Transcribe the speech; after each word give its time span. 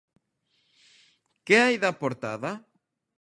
Que 1.45 1.55
hai 1.63 1.75
da 1.83 1.91
portada? 2.01 2.51